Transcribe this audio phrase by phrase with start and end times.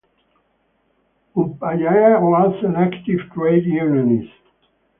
[1.35, 4.31] Upadhyaya was an active trade unionist.